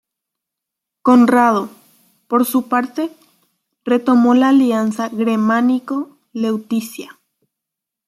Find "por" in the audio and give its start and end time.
2.27-2.47